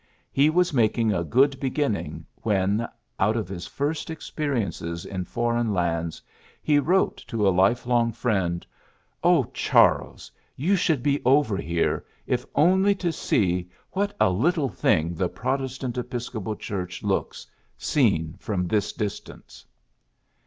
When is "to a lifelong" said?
7.27-8.11